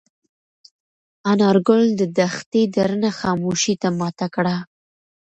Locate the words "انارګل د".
1.31-2.01